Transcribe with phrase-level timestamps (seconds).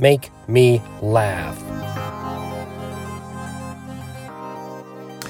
[0.00, 1.56] make me laugh.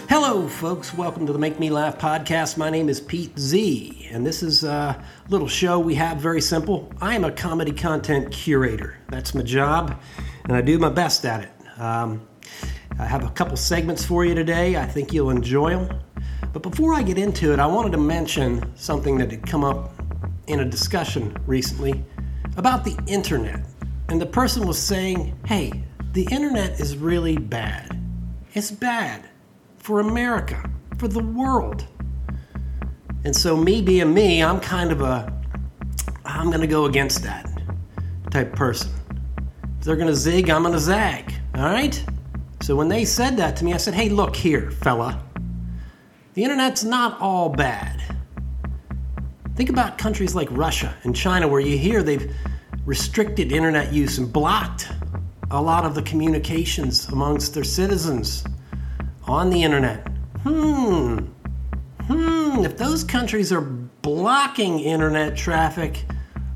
[0.08, 0.94] Hello, folks.
[0.94, 2.56] Welcome to the Make Me Laugh podcast.
[2.56, 6.92] My name is Pete Z, and this is a little show we have very simple.
[7.00, 8.96] I am a comedy content curator.
[9.08, 10.00] That's my job,
[10.44, 11.80] and I do my best at it.
[11.80, 12.26] Um,
[12.98, 14.76] I have a couple segments for you today.
[14.76, 16.00] I think you'll enjoy them.
[16.52, 19.92] But before I get into it, I wanted to mention something that had come up
[20.46, 22.04] in a discussion recently
[22.56, 23.64] about the internet.
[24.10, 25.84] And the person was saying, hey,
[26.14, 27.96] the internet is really bad.
[28.54, 29.28] It's bad
[29.78, 31.86] for America, for the world.
[33.22, 35.32] And so, me being me, I'm kind of a,
[36.24, 37.48] I'm going to go against that
[38.32, 38.90] type person.
[39.78, 41.32] If they're going to zig, I'm going to zag.
[41.54, 42.04] All right?
[42.62, 45.22] So, when they said that to me, I said, hey, look here, fella.
[46.34, 48.02] The internet's not all bad.
[49.54, 52.34] Think about countries like Russia and China, where you hear they've
[52.84, 54.88] restricted internet use and blocked
[55.50, 58.44] a lot of the communications amongst their citizens
[59.24, 60.06] on the internet.
[60.42, 61.18] Hmm.
[62.02, 62.64] Hmm.
[62.64, 66.04] If those countries are blocking internet traffic,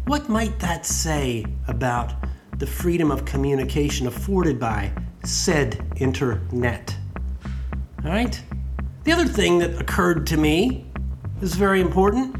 [0.06, 2.12] what might that say about
[2.58, 4.92] the freedom of communication afforded by
[5.24, 6.96] said internet?
[8.04, 8.40] All right?
[9.04, 10.86] The other thing that occurred to me
[11.42, 12.36] is very important.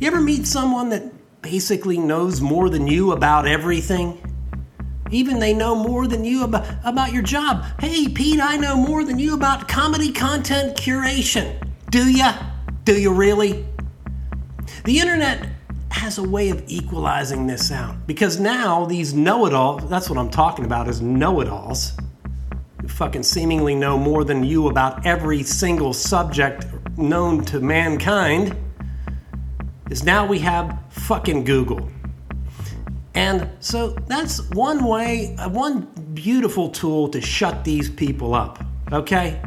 [0.00, 1.02] You ever meet someone that
[1.42, 4.20] basically knows more than you about everything?
[5.10, 7.64] Even they know more than you about, about your job.
[7.80, 11.56] Hey, Pete, I know more than you about comedy content curation.
[11.90, 12.34] Do ya?
[12.84, 13.64] Do you really?
[14.84, 15.48] The internet
[15.90, 20.18] has a way of equalizing this out because now these know it alls, that's what
[20.18, 21.96] I'm talking about, is know it alls,
[22.80, 26.66] who fucking seemingly know more than you about every single subject
[26.98, 28.56] known to mankind,
[29.90, 31.88] is now we have fucking Google.
[33.14, 38.64] And so that's one way, uh, one beautiful tool to shut these people up.
[38.92, 39.40] Okay?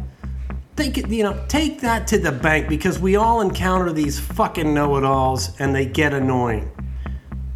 [0.75, 4.73] Think it, you know, take that to the bank because we all encounter these fucking
[4.73, 6.71] know-it-alls and they get annoying.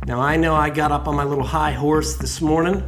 [0.06, 2.84] Now I know I got up on my little high horse this morning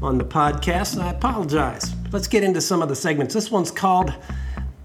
[0.00, 1.94] on the podcast, and I apologize.
[2.10, 3.34] Let's get into some of the segments.
[3.34, 4.14] This one's called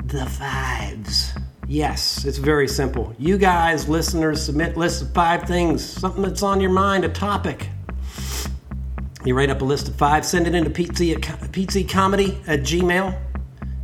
[0.04, 1.34] The Fives.
[1.68, 3.16] Yes, it's very simple.
[3.18, 7.70] You guys, listeners, submit lists of five things, something that's on your mind, a topic.
[9.26, 13.20] You write up a list of five, send it into Comedy at Gmail.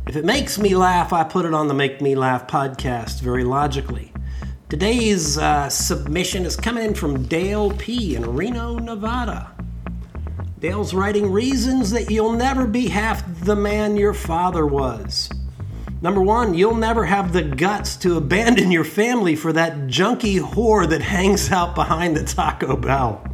[0.06, 3.42] If it makes me laugh, I put it on the Make Me Laugh podcast very
[3.42, 4.12] logically.
[4.68, 8.14] Today's uh, submission is coming in from Dale P.
[8.14, 9.50] in Reno, Nevada.
[10.60, 15.28] Dale's writing reasons that you'll never be half the man your father was.
[16.02, 20.88] Number one, you'll never have the guts to abandon your family for that junky whore
[20.88, 23.24] that hangs out behind the Taco Bell.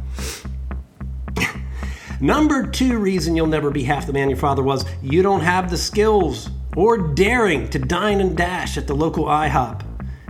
[2.21, 5.71] Number two reason you'll never be half the man your father was you don't have
[5.71, 9.81] the skills or daring to dine and dash at the local IHOP.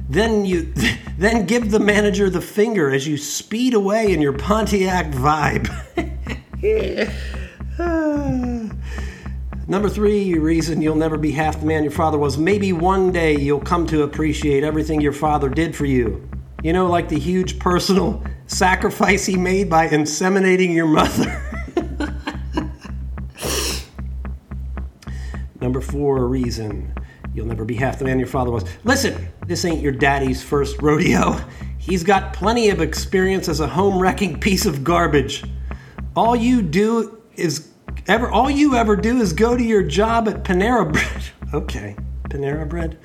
[0.08, 0.72] Then you
[1.18, 5.68] then give the manager the finger as you speed away in your Pontiac vibe.
[9.70, 13.38] Number three reason you'll never be half the man your father was maybe one day
[13.38, 16.28] you'll come to appreciate everything your father did for you.
[16.64, 21.40] You know, like the huge personal sacrifice he made by inseminating your mother.
[25.62, 26.92] Number four reason
[27.36, 28.66] you'll never be half the man your father was.
[28.86, 31.40] Listen, this ain't your daddy's first rodeo.
[31.78, 35.44] He's got plenty of experience as a home wrecking piece of garbage.
[36.16, 37.69] All you do is
[38.10, 41.24] Ever all you ever do is go to your job at Panera Bread.
[41.54, 42.98] okay, Panera Bread.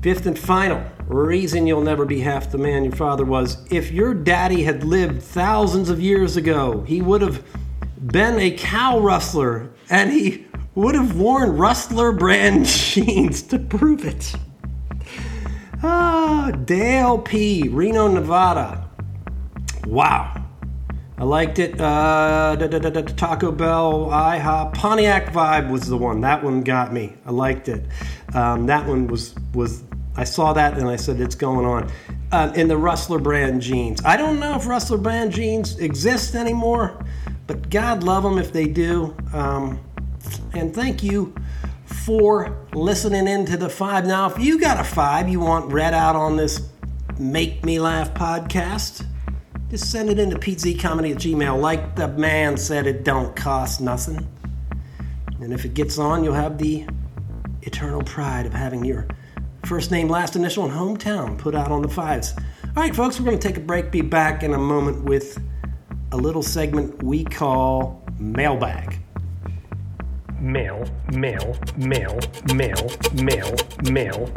[0.00, 4.14] Fifth and final reason you'll never be half the man your father was if your
[4.14, 7.44] daddy had lived thousands of years ago, he would have
[8.06, 14.34] been a cow rustler and he would have worn rustler brand jeans to prove it.
[15.82, 18.88] Ah, Dale P., Reno, Nevada.
[19.84, 20.43] Wow.
[21.16, 21.80] I liked it.
[21.80, 26.20] Uh, da, da, da, Taco Bell, IHOP, Pontiac Vibe was the one.
[26.22, 27.14] That one got me.
[27.24, 27.84] I liked it.
[28.34, 29.84] Um, that one was was.
[30.16, 31.90] I saw that and I said it's going on.
[32.32, 34.00] Um, in the Rustler brand jeans.
[34.04, 37.04] I don't know if Rustler brand jeans exist anymore,
[37.46, 39.14] but God love them if they do.
[39.32, 39.80] Um,
[40.52, 41.34] and thank you
[41.84, 44.04] for listening into the five.
[44.04, 46.68] Now, if you got a five you want read out on this
[47.18, 49.06] Make Me Laugh podcast
[49.76, 50.38] just send it into
[50.78, 51.60] Comedy at Gmail.
[51.60, 54.24] Like the man said, it don't cost nothing.
[55.40, 56.86] And if it gets on, you'll have the
[57.62, 59.04] eternal pride of having your
[59.66, 62.34] first name, last initial, and hometown put out on the fives.
[62.36, 63.90] All right, folks, we're going to take a break.
[63.90, 65.40] Be back in a moment with
[66.12, 69.00] a little segment we call Mailbag.
[70.38, 72.20] Mail, mail, mail,
[72.54, 73.56] mail, mail,
[73.90, 74.32] mail.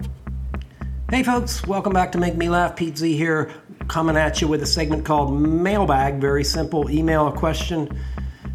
[1.09, 2.75] Hey folks, welcome back to Make Me Laugh.
[2.75, 3.49] Pete Z here,
[3.87, 6.19] coming at you with a segment called Mailbag.
[6.21, 6.89] Very simple.
[6.89, 7.89] Email a question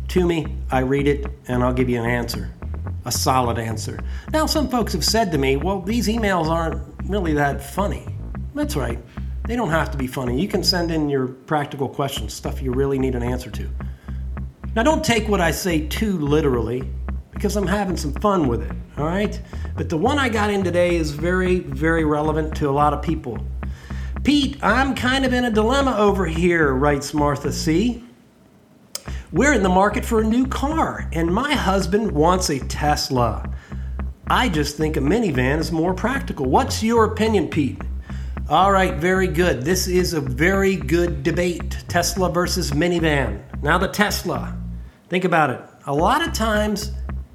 [0.08, 2.50] to me, I read it, and I'll give you an answer.
[3.06, 3.98] A solid answer.
[4.30, 8.06] Now, some folks have said to me, well, these emails aren't really that funny.
[8.54, 8.98] That's right.
[9.48, 10.40] They don't have to be funny.
[10.40, 13.70] You can send in your practical questions, stuff you really need an answer to.
[14.76, 16.88] Now, don't take what I say too literally
[17.32, 19.40] because I'm having some fun with it, all right?
[19.76, 23.02] But the one I got in today is very, very relevant to a lot of
[23.02, 23.38] people.
[24.24, 28.04] Pete, I'm kind of in a dilemma over here, writes Martha C.
[29.32, 33.52] We're in the market for a new car, and my husband wants a Tesla.
[34.28, 36.46] I just think a minivan is more practical.
[36.46, 37.82] What's your opinion, Pete?
[38.48, 39.62] All right, very good.
[39.62, 43.42] This is a very good debate Tesla versus minivan.
[43.60, 44.56] Now, the Tesla.
[45.08, 45.60] Think about it.
[45.86, 46.92] A lot of times,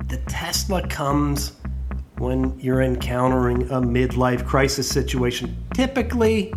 [0.07, 1.51] the Tesla comes
[2.17, 5.53] when you're encountering a midlife crisis situation.
[5.73, 6.53] Typically,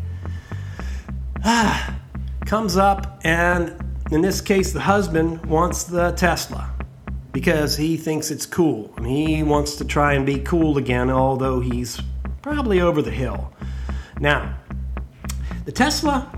[2.47, 3.75] comes up, and
[4.11, 6.75] in this case, the husband wants the Tesla
[7.33, 8.93] because he thinks it's cool.
[8.97, 12.01] and he wants to try and be cool again, although he's
[12.43, 13.53] probably over the hill.
[14.19, 14.57] Now,
[15.65, 16.31] the Tesla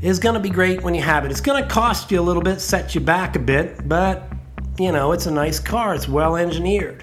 [0.00, 1.30] is going to be great when you have it.
[1.30, 4.30] It's going to cost you a little bit, set you back a bit, but
[4.78, 7.02] you know, it's a nice car, it's well engineered.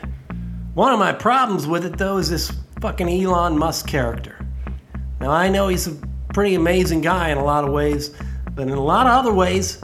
[0.73, 4.45] One of my problems with it, though, is this fucking Elon Musk character.
[5.19, 5.97] Now, I know he's a
[6.35, 8.11] pretty amazing guy in a lot of ways,
[8.55, 9.81] but in a lot of other ways,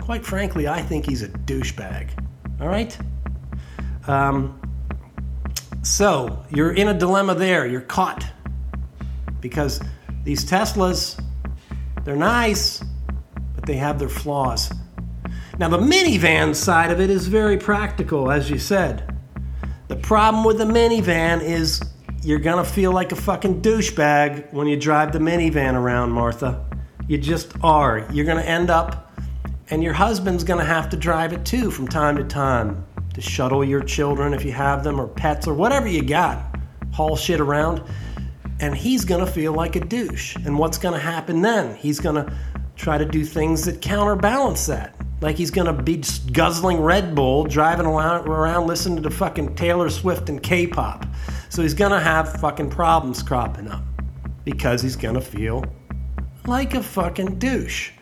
[0.00, 2.08] quite frankly, I think he's a douchebag.
[2.58, 2.96] All right?
[4.06, 4.58] Um,
[5.82, 7.66] so, you're in a dilemma there.
[7.66, 8.24] You're caught.
[9.42, 9.78] Because
[10.24, 11.22] these Teslas,
[12.02, 12.82] they're nice,
[13.54, 14.72] but they have their flaws.
[15.58, 19.14] Now, the minivan side of it is very practical, as you said.
[19.88, 21.82] The problem with the minivan is
[22.22, 26.64] you're gonna feel like a fucking douchebag when you drive the minivan around, Martha.
[27.06, 28.06] You just are.
[28.12, 29.12] You're gonna end up,
[29.70, 32.84] and your husband's gonna have to drive it too from time to time
[33.14, 36.56] to shuttle your children if you have them, or pets, or whatever you got.
[36.92, 37.82] Haul shit around.
[38.60, 40.36] And he's gonna feel like a douche.
[40.44, 41.76] And what's gonna happen then?
[41.76, 42.36] He's gonna
[42.74, 44.96] try to do things that counterbalance that.
[45.20, 50.42] Like he's gonna be guzzling Red Bull, driving around, listening to fucking Taylor Swift and
[50.42, 51.06] K-pop.
[51.48, 53.82] So he's gonna have fucking problems cropping up
[54.44, 55.64] because he's gonna feel
[56.46, 57.92] like a fucking douche.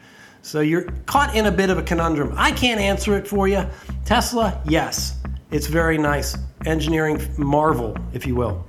[0.43, 2.33] So you're caught in a bit of a conundrum.
[2.37, 3.67] I can't answer it for you.
[4.05, 5.19] Tesla, yes,
[5.51, 6.37] it's very nice.
[6.65, 8.65] Engineering marvel, if you will.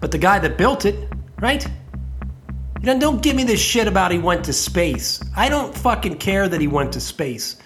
[0.00, 1.10] But the guy that built it,
[1.40, 1.66] right?
[2.80, 5.20] You don't give me this shit about he went to space.
[5.36, 7.56] I don't fucking care that he went to space.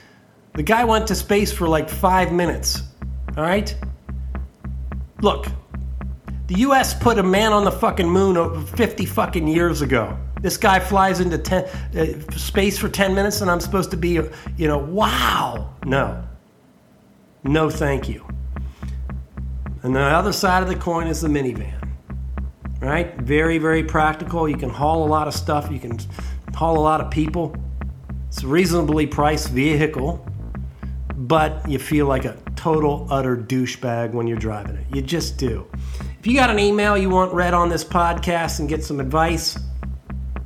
[0.55, 2.83] The guy went to space for like five minutes.
[3.37, 3.75] All right?
[5.21, 5.47] Look,
[6.53, 10.17] the US put a man on the fucking moon over 50 fucking years ago.
[10.41, 11.65] This guy flies into ten,
[11.97, 14.21] uh, space for 10 minutes and I'm supposed to be,
[14.57, 15.75] you know, wow.
[15.85, 16.23] No.
[17.45, 18.27] No, thank you.
[19.83, 21.79] And the other side of the coin is the minivan
[22.81, 23.17] right?
[23.19, 24.49] Very, very practical.
[24.49, 25.97] You can haul a lot of stuff, you can
[26.53, 27.55] haul a lot of people.
[28.27, 30.27] It's a reasonably priced vehicle,
[31.17, 34.87] but you feel like a total, utter douchebag when you're driving it.
[34.93, 35.65] You just do.
[36.23, 39.59] If you got an email you want read on this podcast and get some advice,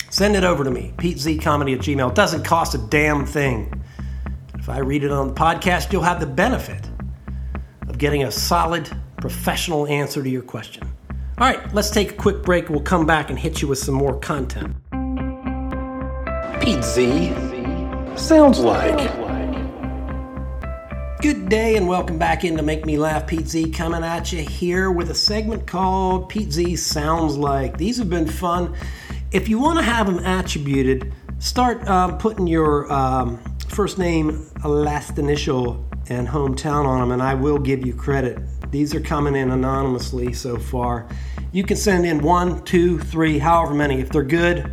[0.08, 2.08] send it over to me, petezcomedy at gmail.
[2.08, 3.84] It doesn't cost a damn thing.
[4.54, 6.88] If I read it on the podcast, you'll have the benefit
[7.90, 10.82] of getting a solid, professional answer to your question.
[11.36, 12.70] All right, let's take a quick break.
[12.70, 14.74] We'll come back and hit you with some more content.
[16.62, 17.34] Pete Z
[18.16, 19.25] sounds like.
[21.26, 23.26] Good day and welcome back into Make Me Laugh.
[23.26, 27.76] Pete Z coming at you here with a segment called Pete Z Sounds Like.
[27.76, 28.76] These have been fun.
[29.32, 35.18] If you want to have them attributed, start um, putting your um, first name, last
[35.18, 38.38] initial, and hometown on them, and I will give you credit.
[38.70, 41.08] These are coming in anonymously so far.
[41.50, 44.00] You can send in one, two, three, however many.
[44.00, 44.72] If they're good,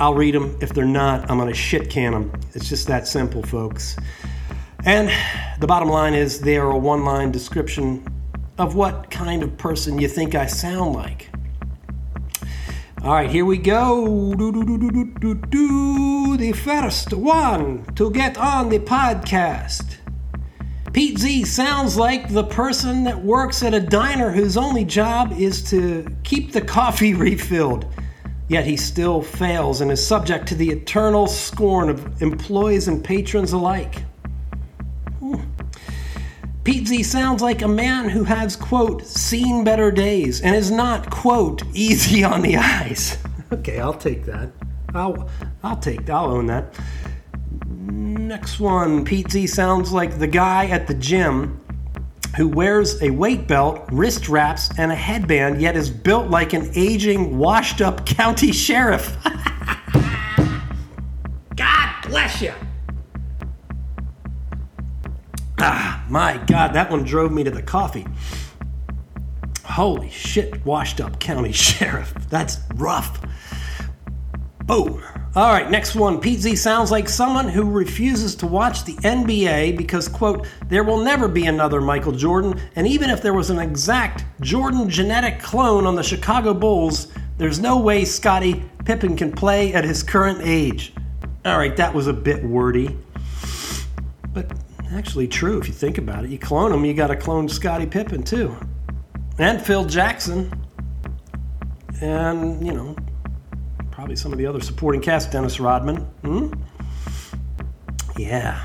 [0.00, 0.56] I'll read them.
[0.62, 2.32] If they're not, I'm going to shit can them.
[2.54, 3.98] It's just that simple, folks.
[4.84, 5.10] And
[5.60, 8.06] the bottom line is they are a one line description
[8.58, 11.30] of what kind of person you think I sound like.
[13.02, 14.34] All right, here we go.
[14.34, 19.96] Do, do, do, the first one to get on the podcast.
[20.92, 25.62] Pete Z sounds like the person that works at a diner whose only job is
[25.70, 27.86] to keep the coffee refilled.
[28.48, 33.52] Yet he still fails and is subject to the eternal scorn of employees and patrons
[33.52, 34.02] alike.
[36.68, 41.10] Pete Z sounds like a man who has, quote, seen better days and is not,
[41.10, 43.16] quote, easy on the eyes.
[43.50, 44.50] Okay, I'll take that.
[44.92, 45.30] I'll,
[45.62, 46.78] I'll take, I'll own that.
[47.78, 51.58] Next one, Pete Z sounds like the guy at the gym
[52.36, 56.70] who wears a weight belt, wrist wraps, and a headband, yet is built like an
[56.74, 59.16] aging, washed up county sheriff.
[61.56, 62.52] God bless you.
[65.60, 68.06] Ah, my God, that one drove me to the coffee.
[69.64, 72.12] Holy shit, washed up county sheriff.
[72.30, 73.20] That's rough.
[74.64, 75.02] Boom.
[75.34, 76.20] All right, next one.
[76.20, 81.02] Pete Z sounds like someone who refuses to watch the NBA because, quote, there will
[81.02, 85.86] never be another Michael Jordan, and even if there was an exact Jordan genetic clone
[85.86, 90.92] on the Chicago Bulls, there's no way Scottie Pippen can play at his current age.
[91.44, 92.96] All right, that was a bit wordy,
[94.32, 94.50] but
[94.92, 96.30] actually true if you think about it.
[96.30, 98.56] You clone him, you got to clone Scottie Pippen too,
[99.38, 100.52] and Phil Jackson,
[102.00, 102.96] and, you know,
[103.90, 105.96] probably some of the other supporting cast, Dennis Rodman.
[106.22, 106.52] Hmm?
[108.16, 108.62] Yeah.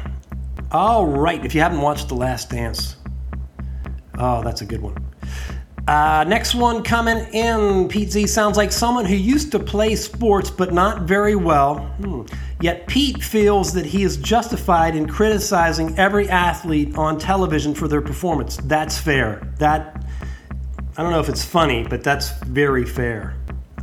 [0.72, 2.96] All right, if you haven't watched The Last Dance,
[4.18, 4.96] oh, that's a good one.
[5.88, 7.90] Uh, next one coming in.
[7.90, 11.80] Pete Z sounds like someone who used to play sports but not very well.
[11.80, 12.22] Hmm.
[12.64, 18.00] Yet Pete feels that he is justified in criticizing every athlete on television for their
[18.00, 18.56] performance.
[18.56, 19.54] That's fair.
[19.60, 20.06] That
[20.96, 23.36] I don't know if it's funny, but that's very fair.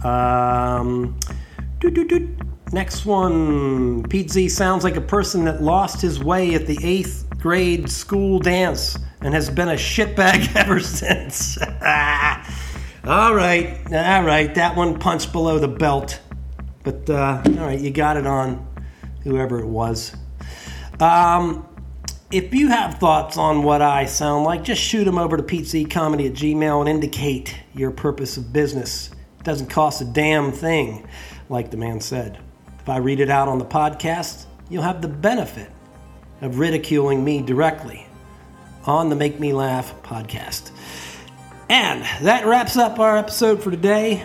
[0.02, 1.20] Um.
[2.72, 4.02] Next one.
[4.04, 8.38] Pete Z sounds like a person that lost his way at the eighth grade school
[8.38, 11.58] dance and has been a shitbag ever since.
[13.04, 14.54] all right, all right.
[14.54, 16.18] That one punched below the belt.
[16.82, 18.70] But, uh, all right, you got it on
[19.23, 20.15] whoever it was.
[20.99, 21.67] Um,
[22.31, 26.27] if you have thoughts on what I sound like, just shoot them over to PeteZComedy
[26.27, 29.11] at gmail and indicate your purpose of business.
[29.39, 31.09] It doesn't cost a damn thing,
[31.49, 32.39] like the man said.
[32.79, 35.71] If I read it out on the podcast, you'll have the benefit
[36.41, 38.07] of ridiculing me directly
[38.85, 40.71] on the Make Me Laugh podcast.
[41.69, 44.25] And that wraps up our episode for today.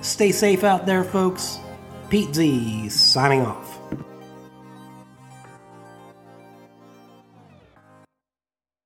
[0.00, 1.58] Stay safe out there, folks.
[2.08, 3.69] Pete Z signing off.